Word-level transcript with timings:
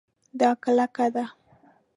دا 0.39 0.49
کلکه 0.63 1.05
ده 1.13 1.25